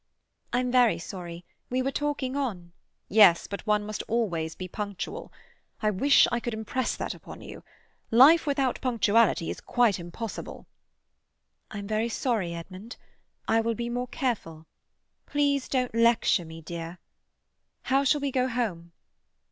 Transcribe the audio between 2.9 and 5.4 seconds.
"Yes, but one must always be punctual.